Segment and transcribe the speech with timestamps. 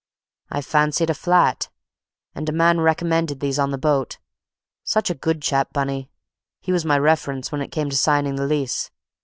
[0.49, 1.69] "I fancied a flat,
[2.33, 4.17] and a man recommended these on the boat;
[4.83, 6.09] such a good chap, Bunny;
[6.59, 8.89] he was my reference when it came to signing the lease.